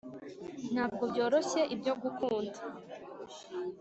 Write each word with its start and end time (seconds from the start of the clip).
ntabwo 0.73 1.03
byoroshye 1.11 1.61
ibyo 1.75 1.93
gukunda 2.01 2.57